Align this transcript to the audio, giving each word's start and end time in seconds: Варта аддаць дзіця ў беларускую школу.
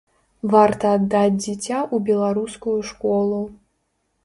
Варта 0.53 0.93
аддаць 0.99 1.35
дзіця 1.43 1.77
ў 1.95 1.97
беларускую 2.09 2.77
школу. 2.91 3.39